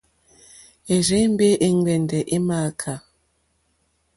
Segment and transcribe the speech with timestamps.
[0.93, 2.93] À rzé-mbè è ŋgbɛ̀ndɛ̀ è mááká.